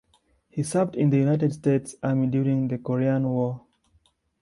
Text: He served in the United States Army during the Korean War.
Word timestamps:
He 0.49 0.63
served 0.63 0.95
in 0.95 1.11
the 1.11 1.17
United 1.19 1.53
States 1.53 1.93
Army 2.01 2.25
during 2.25 2.67
the 2.69 2.79
Korean 2.79 3.29
War. 3.29 3.61